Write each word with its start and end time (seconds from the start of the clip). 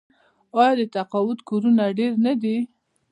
آیا 0.59 0.73
د 0.79 0.81
تقاعد 0.95 1.39
کورونه 1.49 1.83
ډیر 1.99 2.13
نه 2.25 2.33
دي؟ 2.41 2.57